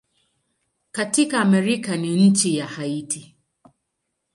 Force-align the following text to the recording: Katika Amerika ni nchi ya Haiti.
Katika 0.91 1.41
Amerika 1.41 1.95
ni 1.97 2.27
nchi 2.29 2.57
ya 2.57 2.67
Haiti. 2.67 3.35